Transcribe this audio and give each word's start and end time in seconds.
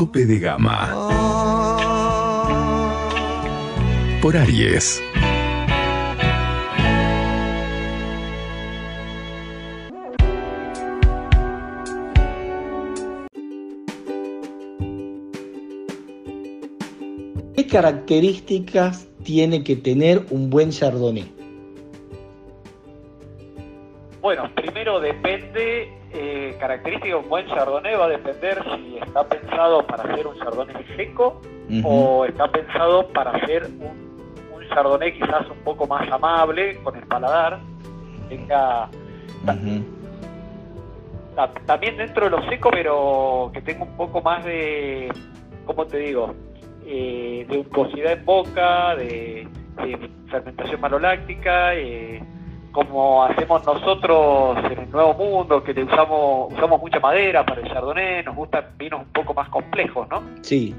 Tope 0.00 0.24
de 0.24 0.38
Gama 0.38 0.96
por 4.22 4.34
Aries. 4.34 5.02
¿Qué 17.54 17.66
características 17.66 19.06
tiene 19.22 19.62
que 19.62 19.76
tener 19.76 20.24
un 20.30 20.48
buen 20.48 20.70
chardonnay? 20.70 21.39
Bueno, 24.20 24.50
primero 24.54 25.00
depende, 25.00 25.90
eh, 26.12 26.56
característica 26.60 27.08
de 27.08 27.14
un 27.14 27.28
buen 27.28 27.46
chardonnay 27.46 27.94
va 27.96 28.04
a 28.04 28.08
depender 28.08 28.62
si 28.76 28.98
está 28.98 29.24
pensado 29.26 29.86
para 29.86 30.02
hacer 30.04 30.26
un 30.26 30.36
chardonnay 30.38 30.84
seco 30.96 31.40
o 31.84 32.24
está 32.26 32.50
pensado 32.50 33.08
para 33.08 33.30
hacer 33.30 33.64
un, 33.64 34.52
un 34.54 34.68
chardonnay 34.68 35.12
quizás 35.12 35.48
un 35.48 35.58
poco 35.64 35.86
más 35.86 36.10
amable 36.10 36.76
con 36.82 36.96
el 36.96 37.06
paladar, 37.06 37.60
tenga 38.28 38.88
ta- 41.36 41.52
también 41.64 41.96
dentro 41.96 42.24
de 42.24 42.30
lo 42.30 42.42
seco, 42.48 42.70
pero 42.70 43.50
que 43.54 43.62
tenga 43.62 43.84
un 43.84 43.96
poco 43.96 44.20
más 44.20 44.44
de, 44.44 45.10
¿cómo 45.64 45.86
te 45.86 45.96
digo? 45.98 46.34
Eh, 46.84 47.46
de 47.48 47.58
untuosidad 47.58 48.12
en 48.12 48.24
boca, 48.24 48.96
de, 48.96 49.46
de 49.76 50.10
fermentación 50.28 50.80
maloláctica, 50.80 51.74
eh, 51.74 52.20
como 52.72 53.24
hacemos 53.24 53.64
nosotros 53.66 54.58
en 54.70 54.78
el 54.78 54.90
Nuevo 54.90 55.14
Mundo, 55.14 55.62
que 55.62 55.74
le 55.74 55.84
usamos, 55.84 56.52
usamos 56.52 56.80
mucha 56.80 57.00
madera 57.00 57.44
para 57.44 57.60
el 57.62 57.68
chardonnay, 57.68 58.22
nos 58.24 58.36
gustan 58.36 58.64
vinos 58.78 59.00
un 59.00 59.12
poco 59.12 59.34
más 59.34 59.48
complejos, 59.48 60.08
¿no? 60.08 60.22
Sí. 60.42 60.74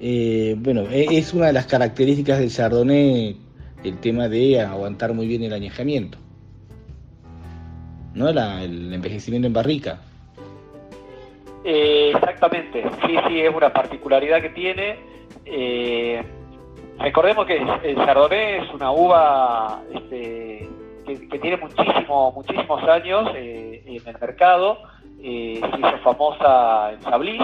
Eh, 0.00 0.54
bueno, 0.58 0.82
e- 0.90 1.18
es 1.18 1.34
una 1.34 1.48
de 1.48 1.52
las 1.52 1.66
características 1.66 2.38
del 2.38 2.50
chardonnay 2.50 3.36
el 3.84 3.98
tema 3.98 4.28
de 4.28 4.60
aguantar 4.60 5.12
muy 5.12 5.26
bien 5.26 5.42
el 5.42 5.52
añejamiento. 5.52 6.18
¿No? 8.14 8.32
La- 8.32 8.62
el 8.62 8.92
envejecimiento 8.92 9.46
en 9.46 9.52
barrica. 9.52 10.00
Eh, 11.64 12.12
exactamente, 12.14 12.82
sí, 13.06 13.16
sí, 13.28 13.40
es 13.40 13.54
una 13.54 13.72
particularidad 13.72 14.40
que 14.40 14.48
tiene. 14.50 14.96
Eh, 15.44 16.22
recordemos 16.98 17.46
que 17.46 17.58
el 17.58 17.96
Chardonnay 17.96 18.54
es 18.64 18.74
una 18.74 18.90
uva 18.92 19.82
este, 19.94 20.68
que, 21.18 21.28
que 21.28 21.38
tiene 21.38 21.56
muchísimo, 21.56 22.32
muchísimos 22.32 22.82
años 22.84 23.30
eh, 23.34 23.82
en 23.86 24.08
el 24.08 24.20
mercado. 24.20 24.78
Eh, 25.22 25.60
se 25.60 25.78
hizo 25.78 25.98
famosa 26.02 26.92
en 26.92 27.00
Chablis. 27.00 27.42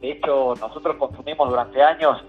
De 0.00 0.12
hecho, 0.12 0.54
nosotros 0.60 0.96
consumimos 0.96 1.50
durante 1.50 1.82
años 1.82 2.22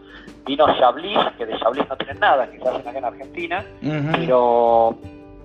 vinos 0.45 0.71
Chablis, 0.79 1.19
que 1.37 1.45
de 1.45 1.57
Chablis 1.59 1.87
no 1.87 1.95
tienen 1.97 2.19
nada, 2.19 2.49
que 2.49 2.59
se 2.59 2.67
hacen 2.67 2.87
acá 2.87 2.97
en 2.97 3.05
Argentina 3.05 3.65
pero 4.11 4.97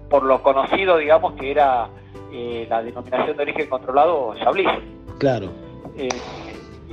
por 0.09 0.23
lo 0.23 0.43
conocido, 0.43 0.97
digamos, 0.99 1.35
que 1.35 1.51
era 1.51 1.89
eh, 2.33 2.67
la 2.69 2.83
denominación 2.83 3.37
de 3.37 3.43
origen 3.43 3.69
controlado 3.69 4.35
Chablis. 4.37 4.69
Claro. 5.19 5.51
Eh, 5.97 6.09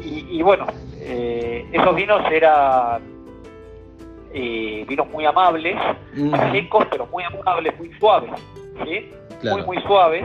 y, 0.03 0.38
y 0.38 0.41
bueno, 0.41 0.67
eh, 1.00 1.66
esos 1.72 1.95
vinos 1.95 2.22
eran 2.31 3.01
eh, 4.34 4.86
vinos 4.88 5.08
muy 5.09 5.25
amables, 5.25 5.75
secos, 6.52 6.86
pero 6.90 7.06
muy 7.08 7.24
amables, 7.24 7.78
muy 7.78 7.92
suaves, 8.00 8.31
¿sí? 8.86 9.12
Claro. 9.42 9.58
Muy, 9.58 9.66
muy 9.75 9.84
suaves. 9.84 10.24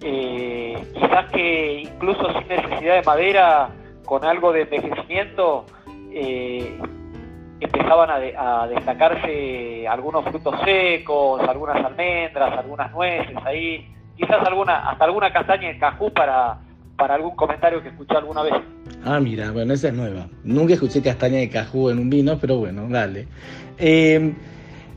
Eh, 0.00 0.76
quizás 0.94 1.30
que 1.32 1.80
incluso 1.80 2.24
sin 2.38 2.48
necesidad 2.48 2.94
de 2.96 3.02
madera, 3.02 3.70
con 4.04 4.24
algo 4.24 4.52
de 4.52 4.62
envejecimiento, 4.62 5.66
eh, 6.12 6.78
empezaban 7.60 8.08
a, 8.10 8.18
de- 8.20 8.34
a 8.36 8.66
destacarse 8.68 9.88
algunos 9.88 10.24
frutos 10.24 10.54
secos, 10.64 11.40
algunas 11.48 11.84
almendras, 11.84 12.56
algunas 12.56 12.92
nueces 12.92 13.36
ahí, 13.44 13.92
quizás 14.16 14.46
alguna, 14.46 14.88
hasta 14.88 15.04
alguna 15.04 15.32
castaña 15.32 15.68
de 15.68 15.78
cajú 15.78 16.12
para, 16.12 16.58
para 16.96 17.14
algún 17.16 17.34
comentario 17.34 17.82
que 17.82 17.88
escuché 17.88 18.16
alguna 18.16 18.42
vez. 18.42 18.54
Ah, 19.04 19.20
mira, 19.20 19.50
bueno, 19.52 19.74
esa 19.74 19.88
es 19.88 19.94
nueva. 19.94 20.28
Nunca 20.44 20.74
escuché 20.74 21.00
castaña 21.02 21.38
de 21.38 21.48
cajú 21.48 21.90
en 21.90 21.98
un 21.98 22.10
vino, 22.10 22.38
pero 22.38 22.58
bueno, 22.58 22.86
dale. 22.88 23.26
Eh, 23.78 24.34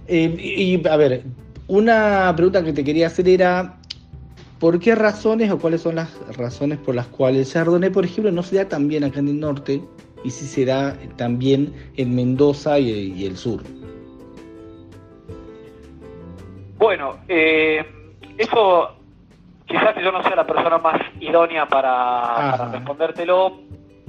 eh, 0.07 0.35
y 0.37 0.87
a 0.87 0.95
ver, 0.97 1.23
una 1.67 2.33
pregunta 2.35 2.63
que 2.63 2.73
te 2.73 2.83
quería 2.83 3.07
hacer 3.07 3.29
era, 3.29 3.77
¿por 4.59 4.79
qué 4.79 4.95
razones 4.95 5.51
o 5.51 5.59
cuáles 5.59 5.81
son 5.81 5.95
las 5.95 6.09
razones 6.35 6.79
por 6.79 6.95
las 6.95 7.07
cuales 7.07 7.47
el 7.47 7.53
Chardonnay, 7.53 7.91
por 7.91 8.05
ejemplo, 8.05 8.31
no 8.31 8.43
se 8.43 8.57
da 8.57 8.67
tan 8.67 8.87
bien 8.87 9.03
acá 9.03 9.19
en 9.19 9.29
el 9.29 9.39
norte 9.39 9.81
y 10.23 10.31
si 10.31 10.45
se 10.45 10.65
da 10.65 10.95
también 11.15 11.73
en 11.95 12.15
Mendoza 12.15 12.79
y, 12.79 13.13
y 13.13 13.25
el 13.25 13.37
sur? 13.37 13.61
Bueno, 16.77 17.17
eh, 17.27 17.85
eso 18.39 18.95
quizás 19.67 19.95
yo 20.03 20.11
no 20.11 20.23
sea 20.23 20.35
la 20.35 20.47
persona 20.47 20.79
más 20.79 20.99
idónea 21.19 21.67
para, 21.67 22.57
para 22.57 22.71
respondértelo, 22.71 23.59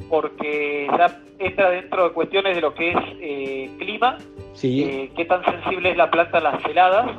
porque 0.08 0.88
ya 0.98 1.18
entra 1.38 1.70
dentro 1.70 2.04
de 2.08 2.10
cuestiones 2.14 2.54
de 2.54 2.60
lo 2.60 2.74
que 2.74 2.90
es 2.90 2.96
eh, 3.20 3.70
clima, 3.78 4.18
Sí. 4.54 4.82
eh, 4.84 5.10
qué 5.16 5.24
tan 5.24 5.42
sensible 5.44 5.90
es 5.90 5.96
la 5.96 6.10
planta 6.10 6.38
a 6.38 6.40
las 6.40 6.64
heladas 6.66 7.10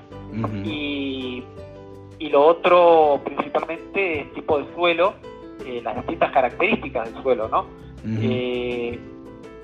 y, 0.64 1.44
y 2.20 2.30
lo 2.30 2.46
otro 2.46 3.22
principalmente 3.24 4.22
el 4.22 4.32
tipo 4.34 4.60
de 4.60 4.74
suelo, 4.76 5.14
eh, 5.66 5.82
las 5.84 5.96
distintas 5.98 6.32
características 6.32 7.12
del 7.14 7.24
suelo, 7.24 7.48
¿no? 7.48 7.66
Eh, 8.22 9.00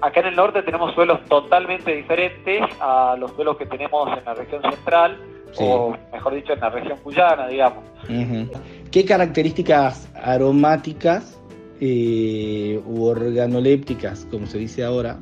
acá 0.01 0.21
en 0.21 0.27
el 0.27 0.35
norte 0.35 0.61
tenemos 0.63 0.93
suelos 0.95 1.19
totalmente 1.25 1.93
diferentes 1.95 2.61
a 2.79 3.15
los 3.19 3.31
suelos 3.31 3.57
que 3.57 3.65
tenemos 3.65 4.09
en 4.17 4.23
la 4.25 4.33
región 4.33 4.61
central, 4.63 5.17
Sí. 5.51 5.63
o 5.67 5.97
mejor 6.13 6.35
dicho, 6.35 6.53
en 6.53 6.59
la 6.59 6.69
región 6.69 6.97
cuyana, 7.03 7.47
digamos. 7.47 7.83
Ujú. 8.03 8.49
¿Qué 8.91 9.03
características 9.05 10.11
aromáticas 10.23 11.38
eh, 11.79 12.81
u 12.85 13.05
organolépticas, 13.05 14.27
como 14.31 14.45
se 14.45 14.57
dice 14.57 14.83
ahora, 14.83 15.19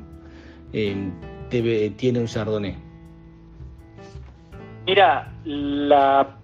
eh, 0.74 1.12
tiene 1.98 2.20
un 2.20 2.26
chardonnay? 2.26 2.76
Mira, 4.86 5.32
la, 5.44 6.38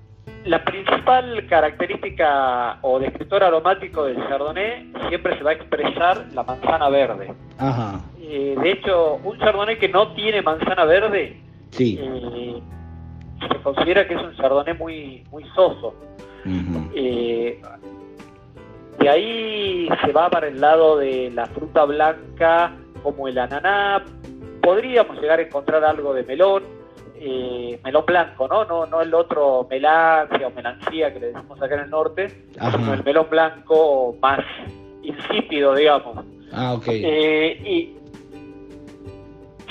la 0.45 0.65
principal 0.65 1.45
característica 1.47 2.77
o 2.81 2.99
descriptor 2.99 3.43
aromático 3.43 4.03
del 4.05 4.17
Chardonnay 4.27 4.91
siempre 5.07 5.37
se 5.37 5.43
va 5.43 5.51
a 5.51 5.53
expresar 5.53 6.25
la 6.33 6.43
manzana 6.43 6.89
verde. 6.89 7.33
Ajá, 7.57 8.01
Eh, 8.21 8.55
de 8.61 8.71
hecho, 8.71 9.19
un 9.23 9.37
Chardonnay 9.39 9.77
que 9.77 9.87
no 9.89 10.13
tiene 10.13 10.41
manzana 10.41 10.85
verde 10.85 11.37
sí. 11.71 11.97
eh, 12.01 12.61
se 13.49 13.61
considera 13.61 14.07
que 14.07 14.15
es 14.15 14.21
un 14.21 14.35
Chardonnay 14.35 14.77
muy, 14.77 15.23
muy 15.31 15.43
soso. 15.55 15.93
De 19.03 19.09
ahí 19.09 19.89
se 20.05 20.13
va 20.13 20.29
para 20.29 20.47
el 20.47 20.61
lado 20.61 20.97
de 20.97 21.29
la 21.31 21.45
fruta 21.47 21.83
blanca 21.83 22.73
como 23.03 23.27
el 23.27 23.37
ananá. 23.37 24.01
Podríamos 24.61 25.19
llegar 25.19 25.39
a 25.39 25.41
encontrar 25.41 25.83
algo 25.83 26.13
de 26.13 26.23
melón, 26.23 26.63
eh, 27.15 27.77
melón 27.83 28.05
blanco, 28.05 28.47
¿no? 28.47 28.63
¿no? 28.63 28.85
No 28.85 29.01
el 29.01 29.13
otro 29.13 29.67
melancia 29.69 30.47
o 30.47 30.51
melancía 30.51 31.13
que 31.13 31.19
le 31.19 31.27
decimos 31.33 31.61
acá 31.61 31.75
en 31.75 31.81
el 31.81 31.89
norte, 31.89 32.45
Ajá. 32.57 32.77
sino 32.77 32.93
el 32.93 33.03
melón 33.03 33.27
blanco 33.29 34.15
más 34.21 34.39
insípido, 35.01 35.75
digamos. 35.75 36.25
Ah, 36.53 36.73
ok. 36.73 36.85
Eh, 36.87 37.61
y 37.61 37.97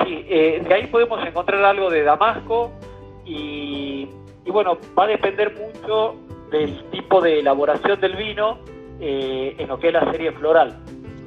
sí, 0.05 0.27
eh, 0.29 0.63
de 0.63 0.75
ahí 0.75 0.87
podemos 0.89 1.27
encontrar 1.27 1.65
algo 1.65 1.89
de 1.89 2.03
Damasco 2.03 2.71
y, 3.25 4.07
y 4.45 4.51
bueno, 4.51 4.77
va 4.99 5.05
a 5.05 5.07
depender 5.07 5.55
mucho 5.55 6.17
del 6.51 6.85
tipo 6.91 7.23
de 7.23 7.39
elaboración 7.39 7.99
del 7.99 8.15
vino 8.15 8.59
eh, 9.01 9.55
en 9.59 9.69
lo 9.69 9.79
que 9.79 9.89
es 9.89 9.93
la 9.93 10.11
serie 10.11 10.33
floral. 10.33 10.77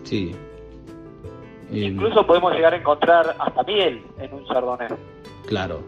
Sí. 0.03 0.35
Eh, 1.71 1.79
Incluso 1.79 2.25
podemos 2.25 2.53
llegar 2.53 2.73
a 2.73 2.77
encontrar 2.77 3.35
hasta 3.39 3.63
miel 3.63 4.01
en 4.19 4.33
un 4.33 4.45
chardonnay. 4.45 4.89
Claro, 5.47 5.81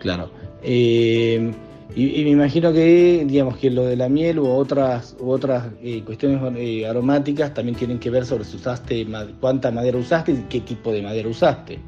claro. 0.00 0.30
Eh, 0.62 1.52
Y, 1.94 2.22
me 2.24 2.30
imagino 2.30 2.72
que, 2.72 3.24
digamos, 3.26 3.56
que 3.56 3.70
lo 3.70 3.84
de 3.84 3.96
la 3.96 4.08
miel 4.08 4.38
u 4.38 4.48
otras 4.48 5.16
u 5.18 5.30
otras 5.30 5.70
eh, 5.82 6.02
cuestiones 6.04 6.40
eh, 6.56 6.86
aromáticas 6.86 7.54
también 7.54 7.76
tienen 7.76 7.98
que 7.98 8.10
ver 8.10 8.24
sobre 8.24 8.44
si 8.44 8.56
usaste 8.56 9.06
cuánta 9.40 9.70
madera 9.70 9.96
usaste 9.96 10.32
y 10.32 10.44
qué 10.50 10.60
tipo 10.60 10.92
de 10.92 11.02
madera 11.02 11.28
usaste. 11.28 11.78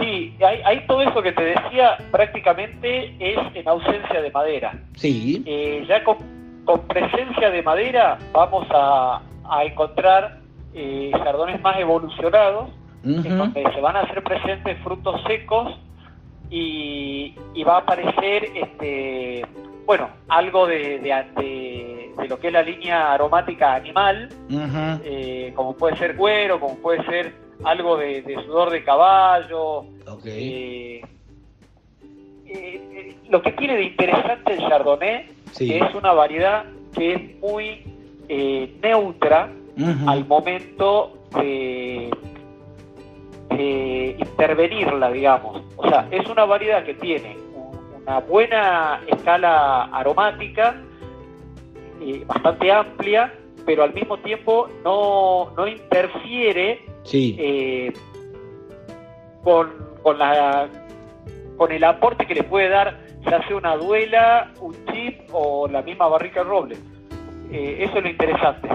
Sí, 0.00 0.34
hay, 0.40 0.86
todo 0.86 1.02
eso 1.02 1.22
que 1.22 1.32
te 1.32 1.44
decía 1.44 1.96
prácticamente 2.10 3.14
es 3.20 3.38
en 3.54 3.68
ausencia 3.68 4.20
de 4.20 4.30
madera. 4.30 4.82
Sí. 4.96 5.42
Eh, 5.46 5.84
ya 5.86 6.02
con, 6.02 6.16
presencia 6.76 7.50
de 7.50 7.62
madera 7.62 8.18
vamos 8.32 8.66
a, 8.70 9.22
encontrar 9.64 10.40
eh, 10.74 11.10
más 11.62 11.78
evolucionados, 11.78 12.68
en 13.02 13.38
donde 13.38 13.64
se 13.72 13.80
van 13.80 13.96
a 13.96 14.00
hacer 14.00 14.22
presentes 14.22 14.78
frutos 14.82 15.22
secos 15.26 15.78
y, 16.50 17.34
va 17.64 17.76
a 17.76 17.78
aparecer 17.78 18.44
este 18.54 19.44
bueno 19.84 20.08
algo 20.28 20.66
de, 20.66 20.98
de, 21.00 22.26
lo 22.28 22.38
que 22.38 22.48
es 22.48 22.52
la 22.52 22.62
línea 22.62 23.12
aromática 23.12 23.74
animal 23.74 24.28
eh, 25.04 25.52
como 25.54 25.76
puede 25.76 25.96
ser 25.96 26.16
cuero 26.16 26.60
como 26.60 26.76
puede 26.76 27.04
ser 27.04 27.34
algo 27.64 27.96
de, 27.96 28.22
sudor 28.46 28.70
de 28.70 28.84
caballo 28.84 29.84
eh, 30.24 31.02
eh, 32.46 33.16
lo 33.28 33.42
que 33.42 33.52
tiene 33.52 33.76
de 33.76 33.84
interesante 33.84 34.54
el 34.54 34.60
chardonnay 34.60 35.26
es 35.58 35.94
una 35.94 36.12
variedad 36.12 36.64
que 36.94 37.14
es 37.14 37.40
muy 37.40 37.84
neutra 38.82 39.50
al 40.06 40.26
momento 40.26 41.18
de 41.36 42.10
intervenirla, 44.18 45.10
digamos. 45.10 45.62
O 45.76 45.88
sea, 45.88 46.06
es 46.10 46.28
una 46.28 46.44
variedad 46.44 46.84
que 46.84 46.94
tiene 46.94 47.36
una 48.02 48.20
buena 48.20 49.00
escala 49.06 49.84
aromática, 49.84 50.76
eh, 52.00 52.22
bastante 52.26 52.72
amplia, 52.72 53.34
pero 53.66 53.82
al 53.84 53.92
mismo 53.92 54.16
tiempo 54.18 54.68
no, 54.84 55.52
no 55.56 55.66
interfiere 55.66 56.80
eh, 57.12 57.92
con, 59.44 59.70
con, 60.02 60.18
la, 60.18 60.68
con 61.56 61.70
el 61.72 61.84
aporte 61.84 62.26
que 62.26 62.34
le 62.34 62.44
puede 62.44 62.68
dar 62.68 62.98
ya 63.30 63.46
sea 63.46 63.56
una 63.56 63.76
duela, 63.76 64.50
un 64.60 64.74
chip 64.92 65.20
o 65.32 65.68
la 65.68 65.82
misma 65.82 66.08
barrica 66.08 66.42
de 66.42 66.48
roble. 66.48 66.76
Eh, 67.50 67.78
eso 67.80 67.98
es 67.98 68.04
lo 68.04 68.10
interesante. 68.10 68.68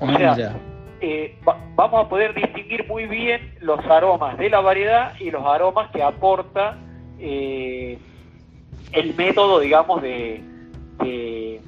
O 0.00 0.06
ah, 0.06 0.34
sea, 0.34 0.56
eh, 1.00 1.36
vamos 1.74 2.06
a 2.06 2.08
poder 2.08 2.34
distinguir 2.34 2.86
muy 2.86 3.06
bien 3.06 3.54
los 3.60 3.84
aromas 3.86 4.36
de 4.38 4.50
la 4.50 4.60
variedad 4.60 5.12
y 5.18 5.30
los 5.30 5.44
aromas 5.44 5.90
que 5.90 6.02
aporta 6.02 6.78
eh, 7.18 7.98
el 8.92 9.14
método, 9.14 9.60
digamos, 9.60 10.02
de, 10.02 10.42
de, 10.98 11.60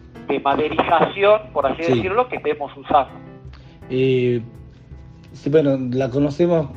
maderización, 0.42 1.52
por 1.52 1.66
así 1.66 1.82
decirlo, 1.82 2.26
que 2.28 2.36
estemos 2.36 2.74
usando. 2.76 3.12
Eh, 5.44 5.50
bueno, 5.50 5.78
la 5.90 6.10
conocemos 6.10 6.70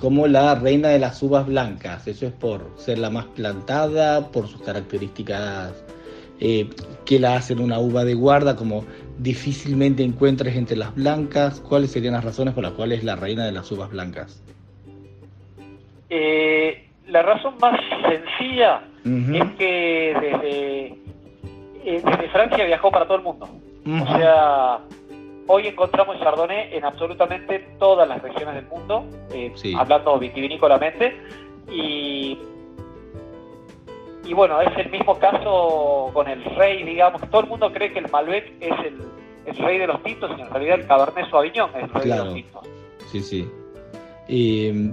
como 0.00 0.26
la 0.26 0.54
reina 0.54 0.88
de 0.88 0.98
las 0.98 1.22
uvas 1.22 1.46
blancas. 1.46 2.06
Eso 2.06 2.26
es 2.26 2.32
por 2.32 2.70
ser 2.76 2.98
la 2.98 3.10
más 3.10 3.26
plantada, 3.26 4.28
por 4.28 4.48
sus 4.48 4.60
características 4.62 5.84
que 6.38 7.18
la 7.18 7.36
hacen 7.36 7.60
una 7.60 7.78
uva 7.78 8.04
de 8.04 8.14
guarda, 8.14 8.56
como 8.56 8.84
difícilmente 9.18 10.02
encuentres 10.02 10.56
entre 10.56 10.76
las 10.76 10.94
blancas? 10.94 11.60
¿Cuáles 11.60 11.92
serían 11.92 12.14
las 12.14 12.24
razones 12.24 12.54
por 12.54 12.62
las 12.62 12.72
cuales 12.72 12.98
es 12.98 13.04
la 13.04 13.16
reina 13.16 13.44
de 13.46 13.52
las 13.52 13.70
uvas 13.72 13.90
blancas? 13.90 14.42
Eh, 16.10 16.88
la 17.06 17.22
razón 17.22 17.54
más 17.60 17.78
sencilla 18.08 18.82
es 19.04 19.52
que 19.56 20.16
desde, 20.20 20.86
eh, 21.84 22.02
desde, 22.04 22.28
Francia 22.30 22.64
viajó 22.64 22.90
para 22.90 23.06
todo 23.06 23.18
el 23.18 23.22
mundo. 23.22 23.48
O 23.86 24.16
sea, 24.16 24.80
hoy 25.46 25.66
encontramos 25.66 26.18
Chardonnay 26.18 26.74
en 26.74 26.84
absolutamente 26.84 27.58
todas 27.78 28.08
las 28.08 28.22
regiones 28.22 28.54
del 28.54 28.66
mundo, 28.66 29.04
eh, 29.32 29.52
hablando 29.76 30.18
vitivinícolamente, 30.18 31.16
y 31.70 32.38
y 34.26 34.34
bueno, 34.34 34.60
es 34.60 34.76
el 34.76 34.90
mismo 34.90 35.18
caso 35.18 36.10
con 36.12 36.28
el 36.28 36.44
rey, 36.56 36.82
digamos, 36.82 37.22
todo 37.30 37.42
el 37.42 37.46
mundo 37.48 37.72
cree 37.72 37.92
que 37.92 38.00
el 38.00 38.10
Malbec 38.10 38.54
es 38.60 38.72
el, 38.84 39.56
rey 39.58 39.78
de 39.78 39.86
los 39.86 40.02
tintos 40.02 40.30
y 40.36 40.40
en 40.40 40.50
realidad 40.50 40.80
el 40.80 40.86
Cabernet 40.88 41.30
Sauvignon 41.30 41.70
es 41.76 41.84
el 41.84 41.90
rey 41.90 42.10
de 42.10 42.16
los 42.16 42.34
tintos. 42.34 42.62
Sí, 43.12 43.20
sí. 43.20 43.48
Y 44.26 44.90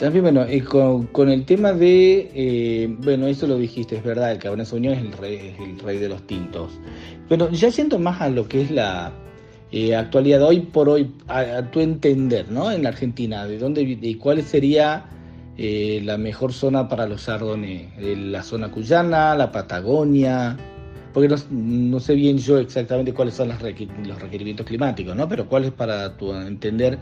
también, 0.00 0.24
bueno, 0.24 0.44
con, 1.12 1.28
el 1.28 1.46
tema 1.46 1.72
de, 1.72 2.30
eh, 2.34 2.96
bueno, 2.98 3.28
eso 3.28 3.46
lo 3.46 3.56
dijiste, 3.56 3.94
es 3.94 4.02
verdad, 4.02 4.32
el 4.32 4.38
Cabernet 4.38 4.66
Sauvignon 4.66 4.94
es 4.94 5.04
el 5.04 5.12
rey, 5.12 5.56
el 5.60 5.78
rey 5.78 5.98
de 5.98 6.08
los 6.08 6.26
tintos. 6.26 6.80
Pero 7.28 7.48
ya 7.50 7.70
siento 7.70 8.00
más 8.00 8.20
a 8.20 8.28
lo 8.28 8.48
que 8.48 8.62
es 8.62 8.72
la 8.72 9.12
eh, 9.72 9.96
actualidad 9.96 10.42
hoy 10.42 10.60
por 10.60 10.88
hoy, 10.88 11.10
a, 11.28 11.62
tu 11.70 11.80
entender, 11.80 12.50
¿no? 12.50 12.70
En 12.70 12.82
la 12.82 12.90
Argentina, 12.90 13.46
¿de 13.46 13.58
dónde 13.58 13.82
y 13.82 14.14
cuál 14.16 14.42
sería 14.42 15.06
eh, 15.56 16.00
la 16.04 16.18
mejor 16.18 16.52
zona 16.52 16.88
para 16.88 17.06
los 17.06 17.22
sardones, 17.22 17.90
eh, 17.98 18.14
la 18.16 18.42
zona 18.42 18.70
cuyana, 18.70 19.34
la 19.34 19.50
Patagonia, 19.50 20.56
porque 21.12 21.34
no, 21.50 22.00
sé 22.00 22.14
bien 22.14 22.38
yo 22.38 22.58
exactamente 22.58 23.12
cuáles 23.12 23.34
son 23.34 23.48
los 23.48 23.60
requerimientos 23.60 24.66
climáticos, 24.66 25.16
¿no? 25.16 25.28
Pero 25.28 25.46
cuál 25.46 25.64
es 25.64 25.72
para 25.72 26.16
tu 26.16 26.32
entender 26.34 26.98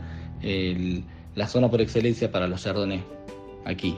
la 1.35 1.47
zona 1.47 1.69
por 1.69 1.81
excelencia 1.81 2.31
para 2.31 2.47
los 2.47 2.61
sardones 2.61 3.01
aquí. 3.65 3.97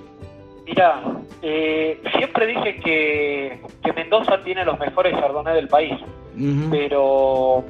Mira, 0.66 1.04
eh, 1.42 2.00
siempre 2.18 2.48
dije 2.48 2.80
que, 2.80 3.60
Mendoza 3.96 4.42
tiene 4.44 4.64
los 4.66 4.80
mejores 4.80 5.14
sardones 5.20 5.54
del 5.56 5.68
país, 5.68 5.94
pero 6.72 7.64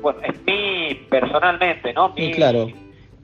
bueno, 0.00 0.20
es 0.22 0.34
mi 0.46 0.94
personalmente, 1.08 1.92
¿no? 1.92 2.10
Mi, 2.10 2.32
claro. 2.32 2.68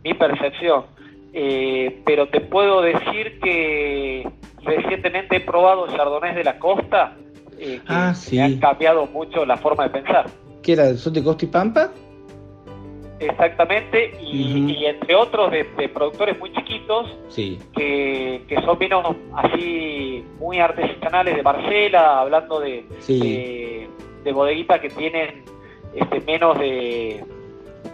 mi 0.05 0.15
percepción 0.15 0.85
eh, 1.33 2.03
pero 2.05 2.29
te 2.29 2.41
puedo 2.41 2.83
decir 2.83 3.39
que 3.41 4.29
recientemente 4.65 5.37
he 5.37 5.41
probado 5.41 5.87
chardonnays 5.89 6.35
de 6.35 6.45
la 6.45 6.59
costa 6.59 7.17
eh, 7.59 7.81
que 7.87 7.93
ah, 7.93 8.15
han 8.43 8.59
cambiado 8.59 9.07
mucho 9.07 9.45
la 9.47 9.57
forma 9.57 9.85
de 9.85 9.91
pensar. 9.91 10.27
¿Qué 10.63 10.73
era? 10.73 10.95
¿Son 10.95 11.13
de 11.13 11.23
Costa 11.23 11.45
y 11.45 11.49
Pampa? 11.49 11.91
Exactamente, 13.21 14.19
y, 14.23 14.87
entre 14.87 15.15
otros 15.15 15.51
de, 15.51 15.65
productores 15.93 16.39
muy 16.39 16.51
chiquitos 16.55 17.19
que, 17.37 18.63
son 18.65 18.79
vinos 18.79 19.15
así 19.37 20.25
muy 20.39 20.59
artesanales 20.59 21.37
de 21.37 21.43
Marcela, 21.43 22.21
hablando 22.21 22.61
de, 22.61 22.83
de, 24.25 24.33
bodeguitas 24.33 24.81
que 24.81 24.89
tienen 24.89 25.45
este, 25.95 26.21
menos 26.21 26.59
de, 26.59 27.25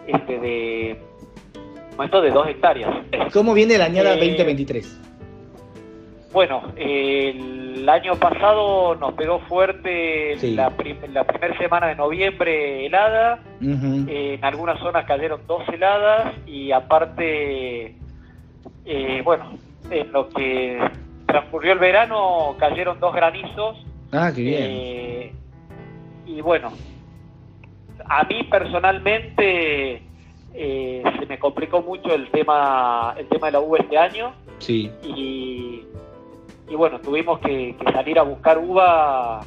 este, 0.06 0.38
de 0.38 1.00
momento 1.96 2.20
de 2.20 2.30
dos 2.30 2.48
hectáreas. 2.48 2.94
¿Cómo 3.32 3.54
viene 3.54 3.78
la 3.78 3.86
añada 3.86 4.16
2023? 4.16 4.86
Eh, 4.86 5.06
bueno, 6.32 6.62
el 6.76 7.88
año 7.88 8.14
pasado 8.16 8.94
nos 8.96 9.14
pegó 9.14 9.38
fuerte 9.40 10.36
la, 10.54 10.70
primera 10.76 11.24
semana 11.56 11.86
de 11.86 11.94
noviembre 11.94 12.84
helada, 12.84 13.38
en 13.60 14.44
algunas 14.44 14.78
zonas 14.80 15.06
cayeron 15.06 15.40
dos 15.46 15.62
heladas 15.68 16.34
y 16.46 16.72
aparte, 16.72 17.94
eh, 18.84 19.22
bueno, 19.24 19.52
en 19.90 20.12
lo 20.12 20.28
que 20.28 20.78
transcurrió 21.26 21.72
el 21.72 21.78
verano 21.78 22.54
cayeron 22.58 23.00
dos 23.00 23.14
granizos. 23.14 23.78
Ah, 24.12 24.30
qué 24.34 24.42
bien. 24.42 24.62
Eh, 24.62 25.32
y 26.26 26.40
bueno, 26.40 26.72
a 28.08 28.24
mí 28.24 28.44
personalmente 28.44 30.02
eh, 30.54 31.02
se 31.18 31.26
me 31.26 31.38
complicó 31.38 31.82
mucho 31.82 32.14
el 32.14 32.30
tema 32.30 33.14
el 33.18 33.26
tema 33.28 33.46
de 33.48 33.52
la 33.52 33.60
uva 33.60 33.78
este 33.78 33.98
año. 33.98 34.32
Sí. 34.58 34.90
Y, 35.04 35.84
bueno, 36.74 37.00
tuvimos 37.00 37.38
que, 37.40 37.76
salir 37.92 38.18
a 38.18 38.22
buscar 38.22 38.58
uva 38.58 39.40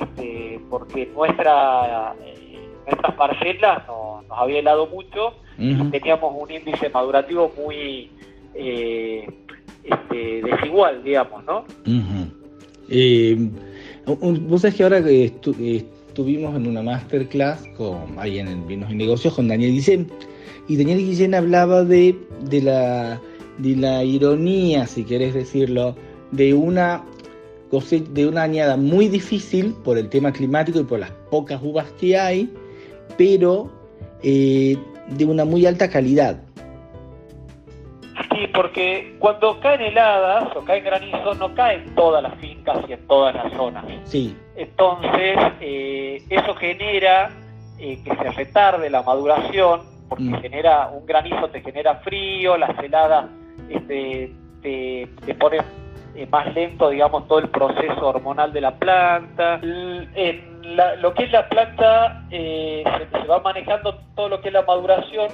este, 0.00 0.60
porque 0.68 1.06
nuestra 1.14 2.14
eh, 2.24 2.68
nuestras 2.86 3.14
parcelas 3.14 3.86
nos 3.86 4.38
había 4.38 4.58
helado 4.58 4.86
mucho 4.86 5.34
y 5.58 5.74
teníamos 5.90 6.32
un 6.36 6.50
índice 6.50 6.88
madurativo 6.88 7.52
muy 7.56 8.10
eh, 8.54 9.28
este, 9.82 10.42
desigual, 10.42 11.02
digamos, 11.02 11.44
¿no? 11.44 11.64
vos 14.06 14.60
sabés 14.60 14.76
que 14.76 14.82
ahora 14.84 15.02
que 15.02 15.24
estuvimos 16.18 16.56
en 16.56 16.66
una 16.66 16.82
masterclass 16.82 17.60
con, 17.76 18.18
ahí 18.18 18.40
en 18.40 18.66
Vinos 18.66 18.90
y 18.90 18.96
Negocios 18.96 19.34
con 19.34 19.46
Daniel 19.46 19.70
Guillén 19.70 20.10
y 20.66 20.76
Daniel 20.76 20.98
Guillén 20.98 21.32
hablaba 21.32 21.84
de, 21.84 22.18
de, 22.50 22.60
la, 22.60 23.20
de 23.58 23.76
la 23.76 24.02
ironía, 24.02 24.88
si 24.88 25.04
querés 25.04 25.32
decirlo, 25.32 25.94
de 26.32 26.54
una 26.54 27.04
de 28.10 28.26
una 28.26 28.42
añada 28.42 28.76
muy 28.76 29.06
difícil 29.06 29.74
por 29.84 29.96
el 29.96 30.08
tema 30.08 30.32
climático 30.32 30.80
y 30.80 30.84
por 30.84 30.98
las 30.98 31.12
pocas 31.30 31.60
uvas 31.62 31.86
que 32.00 32.18
hay, 32.18 32.50
pero 33.16 33.70
eh, 34.24 34.76
de 35.16 35.24
una 35.24 35.44
muy 35.44 35.66
alta 35.66 35.88
calidad. 35.88 36.42
Porque 38.60 39.14
cuando 39.20 39.60
caen 39.60 39.80
heladas 39.82 40.48
o 40.56 40.64
caen 40.64 40.82
granizos, 40.82 41.38
no 41.38 41.54
caen 41.54 41.82
en 41.82 41.94
todas 41.94 42.20
las 42.20 42.34
fincas 42.40 42.78
y 42.88 42.92
en 42.92 43.06
todas 43.06 43.32
las 43.32 43.52
zonas. 43.52 43.84
Sí. 44.02 44.36
Entonces, 44.56 45.38
eh, 45.60 46.20
eso 46.28 46.54
genera 46.56 47.30
eh, 47.78 48.00
que 48.02 48.10
se 48.16 48.30
retarde 48.32 48.90
la 48.90 49.02
maduración, 49.02 49.82
porque 50.08 50.24
Mm. 50.24 50.40
genera 50.40 50.88
un 50.88 51.06
granizo 51.06 51.48
te 51.50 51.60
genera 51.60 51.94
frío, 51.96 52.56
las 52.56 52.76
heladas 52.82 53.26
este, 53.70 54.32
te, 54.60 55.06
te 55.24 55.34
ponen 55.36 55.60
eh, 56.16 56.26
más 56.28 56.52
lento, 56.52 56.90
digamos, 56.90 57.28
todo 57.28 57.38
el 57.38 57.48
proceso 57.50 58.08
hormonal 58.08 58.52
de 58.52 58.60
la 58.60 58.72
planta. 58.74 59.60
L- 59.62 60.08
En 60.16 60.76
la- 60.76 60.96
lo 60.96 61.14
que 61.14 61.22
es 61.24 61.30
la 61.30 61.48
planta, 61.48 62.24
eh, 62.32 62.82
se, 63.12 63.20
se 63.20 63.26
va 63.28 63.38
manejando 63.38 63.94
todo 64.16 64.28
lo 64.28 64.40
que 64.40 64.48
es 64.48 64.54
la 64.54 64.62
maduración 64.62 65.28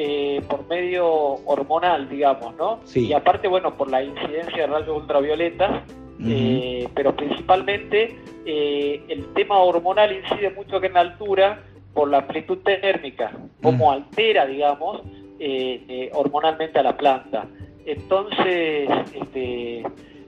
eh, 0.00 0.40
por 0.48 0.64
medio 0.68 1.04
hormonal, 1.44 2.08
digamos, 2.08 2.54
¿no? 2.54 2.78
Sí. 2.84 3.08
Y 3.08 3.12
aparte, 3.12 3.48
bueno, 3.48 3.76
por 3.76 3.90
la 3.90 4.00
incidencia 4.00 4.58
de 4.58 4.66
rayos 4.68 4.96
ultravioletas, 4.96 5.82
eh, 6.24 6.86
pero 6.94 7.16
principalmente 7.16 8.16
eh, 8.46 9.02
el 9.08 9.26
tema 9.34 9.58
hormonal 9.58 10.12
incide 10.16 10.50
mucho 10.50 10.80
que 10.80 10.86
en 10.86 10.92
la 10.92 11.00
altura 11.00 11.64
por 11.94 12.08
la 12.08 12.18
amplitud 12.18 12.58
térmica, 12.58 13.32
cómo 13.60 13.88
Mm. 13.88 13.94
altera, 13.94 14.46
digamos, 14.46 15.02
eh, 15.40 16.08
hormonalmente 16.14 16.78
a 16.78 16.84
la 16.84 16.96
planta. 16.96 17.48
Entonces, 17.84 18.88
este, 19.12 19.82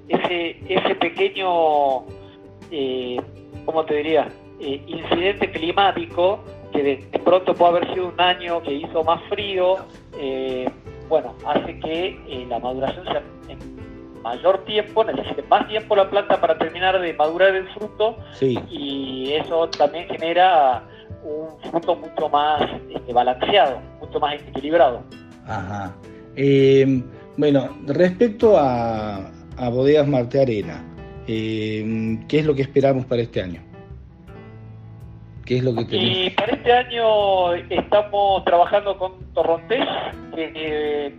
ese, 0.08 0.56
ese 0.68 0.94
pequeño, 0.96 2.02
eh, 2.72 3.20
¿cómo 3.64 3.84
te 3.84 3.94
diría? 3.98 4.26
Incidente 4.58 5.48
climático 5.52 6.40
que 6.72 6.82
de, 6.82 7.18
pronto 7.24 7.54
puede 7.54 7.76
haber 7.78 7.94
sido 7.94 8.08
un 8.08 8.20
año 8.20 8.62
que 8.62 8.74
hizo 8.74 9.04
más 9.04 9.22
frío, 9.28 9.76
eh, 10.18 10.68
bueno, 11.08 11.34
hace 11.46 11.78
que 11.80 12.20
eh, 12.28 12.46
la 12.48 12.58
maduración 12.58 13.04
sea 13.06 13.22
en 13.48 13.58
mayor 14.22 14.64
tiempo, 14.64 15.04
necesite 15.04 15.42
más 15.44 15.66
tiempo 15.68 15.96
la 15.96 16.08
planta 16.10 16.40
para 16.40 16.58
terminar 16.58 17.00
de 17.00 17.12
madurar 17.14 17.54
el 17.54 17.68
fruto 17.68 18.16
Sí. 18.32 18.58
y 18.70 19.32
eso 19.32 19.68
también 19.70 20.06
genera 20.08 20.84
un 21.24 21.70
fruto 21.70 21.96
mucho 21.96 22.28
más 22.28 22.62
este, 22.94 23.12
balanceado, 23.12 23.80
mucho 24.00 24.20
más 24.20 24.34
equilibrado. 24.34 25.02
Ajá. 25.46 25.94
Eh, 26.36 27.02
bueno, 27.36 27.68
respecto 27.86 28.58
a, 28.58 29.30
a 29.56 29.68
Bodegas 29.70 30.06
Marte 30.06 30.40
Arena, 30.40 30.84
¿qué 31.26 32.26
es 32.30 32.44
lo 32.44 32.54
que 32.54 32.62
esperamos 32.62 33.06
para 33.06 33.22
este 33.22 33.40
año? 33.40 33.69
¿Qué 35.44 35.58
es 35.58 35.64
lo 35.64 35.74
que 35.74 35.84
tenemos? 35.84 36.16
Y 36.18 36.30
para 36.30 36.52
este 36.52 36.72
año 36.72 37.54
estamos 37.54 38.44
trabajando 38.44 38.96
con 38.98 39.12
Torrontés, 39.34 39.86
que, 40.34 40.52
que- 40.52 41.14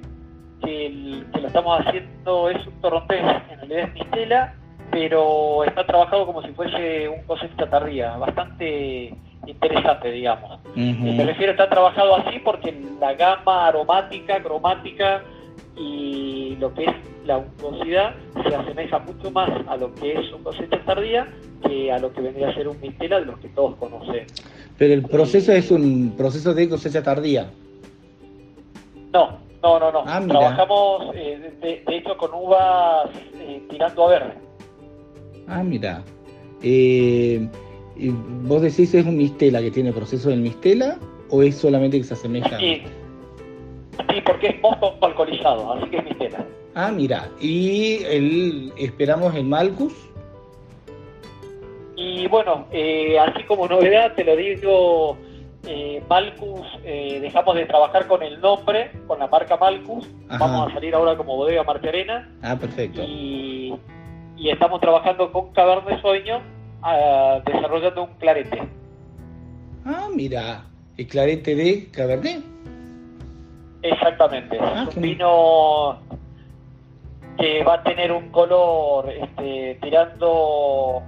que 0.64 0.86
el- 0.86 1.26
que 1.34 1.42
lo 1.42 1.48
estamos 1.48 1.80
haciendo 1.86 2.50
es 2.50 2.68
un 2.68 2.82
Torrontés, 2.82 3.20
en 3.20 3.58
realidad 3.60 3.80
es 3.90 3.94
mistela, 3.94 4.54
pero 4.92 5.64
está 5.64 5.86
trabajado 5.86 6.26
como 6.26 6.42
si 6.44 6.50
fuese 6.52 7.08
un 7.10 7.24
cosecha 7.26 7.70
tardía, 7.70 8.16
bastante 8.18 9.14
interesante, 9.48 10.12
digamos. 10.12 10.60
Me 11.18 11.26
refiero, 11.26 11.52
está 11.54 11.68
trabajado 11.70 12.16
así 12.18 12.40
porque 12.40 12.74
la 13.00 13.14
gama 13.16 13.68
aromática, 13.68 14.42
cromática 14.44 15.24
y 15.76 16.56
lo 16.60 16.74
que 16.74 16.86
es 16.86 16.92
la 17.26 17.38
untuosidad 17.38 18.14
se 18.48 18.56
asemeja 18.56 19.00
mucho 19.00 19.32
más 19.32 19.50
a 19.68 19.78
lo 19.78 19.94
que 19.96 20.14
es 20.14 20.32
un 20.32 20.44
cosecha 20.44 20.80
tardía 20.86 21.28
a 21.92 22.00
lo 22.00 22.12
que 22.14 22.22
vendría 22.22 22.50
a 22.50 22.54
ser 22.54 22.68
un 22.68 22.80
mistela 22.82 23.20
de 23.20 23.26
los 23.26 23.40
que 23.40 23.50
todos 23.50 23.76
conocen. 23.76 24.26
Pero 24.78 24.94
el 24.94 25.04
proceso 25.04 25.52
es 25.52 25.72
un 25.72 26.14
proceso 26.18 26.54
de 26.54 26.70
cosecha 26.70 27.04
tardía. 27.04 27.52
No, 29.14 29.38
no, 29.62 29.80
no, 29.80 29.92
no. 29.92 30.04
Ah. 30.06 30.22
Trabajamos, 30.28 31.16
eh, 31.16 31.54
de, 31.62 31.84
de 31.86 31.98
hecho, 31.98 32.18
con 32.18 32.34
uvas 32.34 33.10
eh, 33.36 33.62
tirando 33.70 34.08
a 34.08 34.10
verde. 34.10 34.34
Ah, 35.48 35.64
mira. 35.64 36.04
Eh, 36.64 37.48
y 37.96 38.10
¿Vos 38.10 38.62
decís 38.62 38.94
es 38.94 39.06
un 39.06 39.18
mistela 39.18 39.62
que 39.62 39.72
tiene 39.72 39.92
proceso 39.92 40.30
del 40.30 40.42
mistela 40.42 40.98
o 41.30 41.44
es 41.44 41.56
solamente 41.56 41.98
que 41.98 42.04
se 42.04 42.14
asemeja? 42.14 42.58
Sí, 42.58 42.82
sí, 44.10 44.22
porque 44.26 44.48
es 44.48 44.62
mosto 44.62 44.98
alcoholizado, 45.02 45.74
así 45.74 45.90
que 45.90 45.98
es 45.98 46.04
mistela. 46.06 46.46
Ah, 46.74 46.92
mira. 46.92 47.30
Y 47.40 48.04
el, 48.06 48.74
esperamos 48.78 49.36
el 49.36 49.44
Malcus. 49.44 49.94
Y 52.22 52.28
bueno, 52.28 52.68
eh, 52.72 53.18
así 53.18 53.44
como 53.46 53.68
novedad, 53.68 54.14
te 54.14 54.24
lo 54.24 54.36
digo, 54.36 55.18
eh, 55.66 56.04
Malcus, 56.08 56.68
eh, 56.84 57.18
dejamos 57.20 57.56
de 57.56 57.66
trabajar 57.66 58.06
con 58.06 58.22
el 58.22 58.40
nombre, 58.40 58.92
con 59.08 59.18
la 59.18 59.26
marca 59.26 59.58
Malcus. 59.58 60.08
Ajá. 60.30 60.38
Vamos 60.38 60.70
a 60.70 60.74
salir 60.76 60.94
ahora 60.94 61.18
como 61.18 61.36
bodega 61.36 61.64
Marte 61.64 61.90
Arena. 61.90 62.30
Ah, 62.44 62.56
perfecto. 62.56 63.02
Y, 63.02 63.74
y 64.38 64.50
estamos 64.52 64.80
trabajando 64.82 65.32
con 65.32 65.52
Cabernet 65.54 66.00
Sauvignon, 66.00 66.44
ah, 66.84 67.40
desarrollando 67.44 68.04
un 68.04 68.14
clarete. 68.20 68.62
Ah, 69.84 70.08
mira. 70.14 70.66
El 70.96 71.08
clarete 71.08 71.56
de 71.56 71.90
Cabernet. 71.90 72.44
Exactamente. 73.82 74.60
Ah, 74.62 74.86
es 74.88 74.96
un 74.96 75.02
vino 75.02 75.98
que 77.40 77.64
va 77.64 77.74
a 77.76 77.84
tener 77.84 78.12
un 78.12 78.30
color 78.30 79.10
este, 79.10 79.80
tirando, 79.82 81.02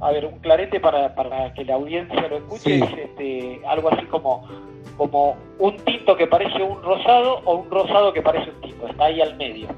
a 0.00 0.12
ver, 0.12 0.26
un 0.26 0.38
clarete 0.40 0.80
para, 0.80 1.14
para 1.14 1.52
que 1.54 1.64
la 1.64 1.74
audiencia 1.74 2.26
lo 2.28 2.38
escuche, 2.38 2.78
Sí. 2.78 2.82
es 2.82 2.98
este, 3.10 3.60
algo 3.66 3.92
así 3.92 4.06
como, 4.06 4.48
como 4.96 5.36
un 5.58 5.76
tinto 5.78 6.16
que 6.16 6.26
parece 6.26 6.62
un 6.62 6.82
rosado 6.82 7.40
o 7.44 7.56
un 7.56 7.70
rosado 7.70 8.12
que 8.12 8.22
parece 8.22 8.50
un 8.50 8.60
tinto, 8.62 8.88
está 8.88 9.04
ahí 9.06 9.20
al 9.20 9.36
medio. 9.36 9.68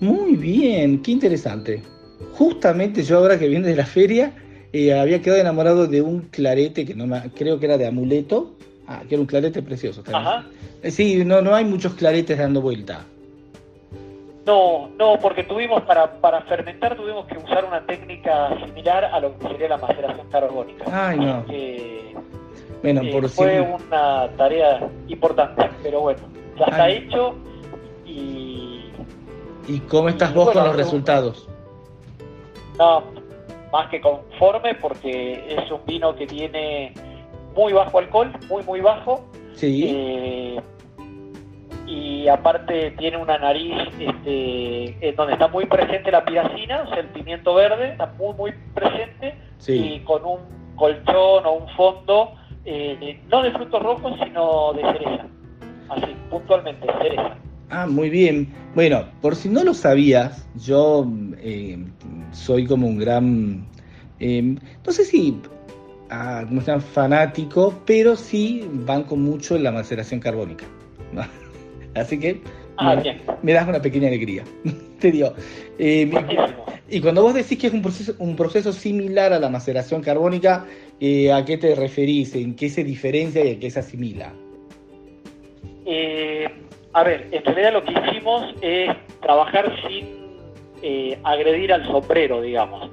Muy 0.00 0.36
bien, 0.36 1.02
qué 1.02 1.10
interesante. 1.12 1.82
Justamente 2.32 3.02
yo 3.02 3.18
ahora 3.18 3.38
que 3.38 3.48
viene 3.48 3.68
de 3.68 3.76
la 3.76 3.86
feria 3.86 4.32
eh, 4.72 4.92
había 4.92 5.22
quedado 5.22 5.40
enamorado 5.40 5.86
de 5.86 6.02
un 6.02 6.22
clarete 6.22 6.84
que 6.84 6.94
no 6.94 7.06
me, 7.06 7.20
creo 7.34 7.58
que 7.58 7.66
era 7.66 7.78
de 7.78 7.86
amuleto. 7.86 8.52
Ah, 8.88 9.02
que 9.08 9.14
era 9.16 9.20
un 9.20 9.26
clarete 9.26 9.62
precioso. 9.62 10.04
Ajá. 10.12 10.44
Eh, 10.82 10.90
Sí, 10.92 11.24
no, 11.24 11.40
no 11.42 11.54
hay 11.54 11.64
muchos 11.64 11.94
claretes 11.94 12.38
dando 12.38 12.60
vuelta. 12.60 13.04
No, 14.46 14.88
no, 14.96 15.18
porque 15.20 15.42
tuvimos 15.42 15.82
para, 15.82 16.20
para 16.20 16.40
fermentar 16.42 16.94
tuvimos 16.96 17.26
que 17.26 17.36
usar 17.36 17.64
una 17.64 17.84
técnica 17.84 18.48
similar 18.64 19.04
a 19.04 19.18
lo 19.18 19.36
que 19.38 19.48
sería 19.48 19.68
la 19.70 19.76
maceración 19.76 20.28
carbónica. 20.30 20.84
Ay, 20.92 21.18
no. 21.18 21.44
Que, 21.46 22.14
Bueno, 22.82 23.00
Eh, 23.02 23.12
por 23.12 23.28
fue 23.28 23.60
una 23.60 24.28
tarea 24.36 24.88
importante, 25.08 25.68
pero 25.82 26.02
bueno, 26.02 26.20
ya 26.58 26.64
está 26.66 26.84
Ay. 26.84 26.96
hecho 27.08 27.34
y 28.04 28.84
¿Y 29.66 29.80
cómo 29.80 30.08
estás 30.08 30.30
y 30.30 30.34
vos 30.34 30.44
bueno, 30.44 30.60
con 30.60 30.68
los 30.68 30.76
resultados? 30.76 31.48
no, 32.78 33.02
más 33.72 33.88
que 33.90 34.00
conforme 34.00 34.74
porque 34.76 35.44
es 35.56 35.68
un 35.72 35.84
vino 35.86 36.14
que 36.14 36.26
tiene 36.26 36.94
muy 37.56 37.72
bajo 37.72 37.98
alcohol, 37.98 38.30
muy 38.48 38.62
muy 38.62 38.80
bajo, 38.80 39.24
Sí. 39.54 39.86
eh, 39.88 40.60
y 41.86 42.28
aparte 42.28 42.92
tiene 42.98 43.16
una 43.16 43.38
nariz 43.38 43.74
este, 43.98 45.08
en 45.08 45.16
donde 45.16 45.34
está 45.34 45.48
muy 45.48 45.66
presente 45.66 46.10
la 46.10 46.24
piracina, 46.24 46.82
o 46.82 46.88
sea, 46.88 46.98
el 46.98 47.08
pimiento 47.08 47.54
verde, 47.54 47.90
está 47.92 48.06
muy 48.18 48.34
muy 48.34 48.52
presente 48.74 49.34
Sí. 49.58 49.94
y 49.94 50.00
con 50.00 50.24
un 50.24 50.38
colchón 50.76 51.46
o 51.46 51.52
un 51.52 51.68
fondo, 51.76 52.32
eh, 52.64 53.20
no 53.30 53.42
de 53.42 53.52
frutos 53.52 53.82
rojos, 53.82 54.12
sino 54.22 54.72
de 54.74 54.82
cereza. 54.82 55.26
Así, 55.88 56.14
puntualmente, 56.30 56.86
cereza. 57.00 57.36
Ah, 57.70 57.86
muy 57.86 58.10
bien. 58.10 58.48
Bueno, 58.74 59.04
por 59.22 59.34
si 59.34 59.48
no 59.48 59.64
lo 59.64 59.72
sabías, 59.74 60.48
yo 60.56 61.06
eh, 61.38 61.78
soy 62.32 62.66
como 62.66 62.86
un 62.86 62.98
gran, 62.98 63.66
eh, 64.20 64.42
no 64.42 64.92
sé 64.92 65.04
si 65.04 65.40
ah, 66.10 66.44
como 66.46 66.60
se 66.60 66.70
llama, 66.70 66.82
fanático, 66.82 67.74
pero 67.86 68.16
sí 68.16 68.68
banco 68.72 69.16
mucho 69.16 69.56
en 69.56 69.64
la 69.64 69.72
maceración 69.72 70.20
carbónica. 70.20 70.66
¿no? 71.12 71.22
Así 71.96 72.18
que 72.20 72.40
Ah, 72.78 72.94
me, 72.94 73.16
me 73.42 73.52
das 73.54 73.66
una 73.66 73.80
pequeña 73.80 74.08
alegría. 74.08 74.44
Te 75.00 75.10
digo. 75.10 75.32
eh, 75.78 76.10
y 76.88 77.00
cuando 77.00 77.22
vos 77.22 77.34
decís 77.34 77.58
que 77.58 77.66
es 77.68 77.72
un 77.72 77.82
proceso, 77.82 78.14
un 78.18 78.36
proceso 78.36 78.72
similar 78.72 79.32
a 79.32 79.38
la 79.38 79.48
maceración 79.48 80.02
carbónica, 80.02 80.66
eh, 81.00 81.32
¿a 81.32 81.44
qué 81.44 81.56
te 81.58 81.74
referís? 81.74 82.34
¿En 82.36 82.54
qué 82.54 82.68
se 82.68 82.84
diferencia 82.84 83.44
y 83.44 83.48
en 83.52 83.60
qué 83.60 83.70
se 83.70 83.80
asimila? 83.80 84.32
Eh, 85.84 86.48
a 86.92 87.02
ver, 87.02 87.28
en 87.32 87.44
realidad 87.44 87.72
lo 87.72 87.84
que 87.84 87.92
hicimos 87.92 88.54
es 88.60 88.90
trabajar 89.20 89.74
sin 89.88 90.06
eh, 90.82 91.18
agredir 91.24 91.72
al 91.72 91.84
sombrero, 91.86 92.40
digamos. 92.42 92.90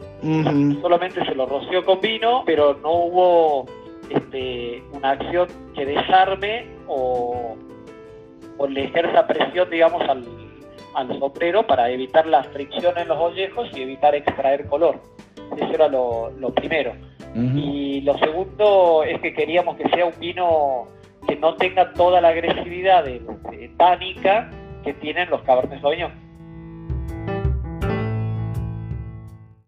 Solamente 0.82 1.24
se 1.26 1.36
lo 1.36 1.46
roció 1.46 1.84
con 1.86 2.00
vino, 2.02 2.44
pero 2.46 2.80
no 2.82 2.92
hubo 2.94 3.66
este, 4.10 4.82
una 4.94 5.12
acción 5.12 5.48
que 5.76 5.86
desarme 5.86 6.66
o, 6.88 7.56
o 8.64 8.68
le 8.68 8.86
ejerza 8.86 9.28
presión, 9.28 9.70
digamos, 9.70 10.02
al, 10.08 10.24
al 10.96 11.20
sombrero 11.20 11.68
para 11.68 11.90
evitar 11.90 12.26
la 12.26 12.44
fricción 12.46 12.98
en 12.98 13.10
los 13.10 13.18
ollejos 13.18 13.70
y 13.76 13.82
evitar 13.82 14.16
extraer 14.16 14.68
color. 14.68 15.02
Eso 15.58 15.74
era 15.74 15.90
lo, 15.90 16.32
lo 16.40 16.54
primero. 16.54 16.94
Y 17.36 18.02
lo 18.02 18.18
segundo 18.20 19.04
es 19.04 19.20
que 19.20 19.34
queríamos 19.34 19.76
que 19.76 19.90
sea 19.90 20.06
un 20.06 20.18
vino 20.20 20.88
que 21.28 21.36
no 21.36 21.56
tenga 21.56 21.92
toda 21.94 22.22
la 22.22 22.30
agresividad 22.30 23.04
de, 23.04 23.20
de 23.52 23.70
tánica 23.76 24.50
que 24.84 24.94
tienen 24.94 25.30
los 25.30 25.42
Cabernet 25.42 25.82
Sauvignon. 25.82 26.12